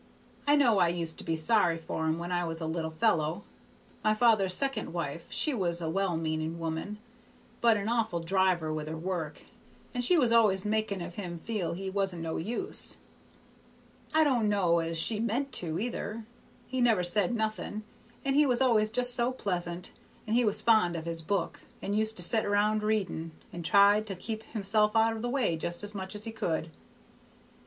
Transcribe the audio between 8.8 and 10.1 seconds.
her work, and